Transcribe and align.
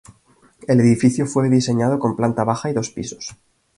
El 0.67 0.79
edificio 0.79 1.27
fue 1.27 1.47
diseñado 1.47 1.99
con 1.99 2.15
planta 2.15 2.43
baja 2.43 2.71
y 2.71 2.73
dos 2.73 2.89
pisos. 2.89 3.35